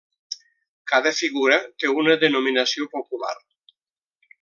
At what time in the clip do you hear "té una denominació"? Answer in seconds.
1.83-2.91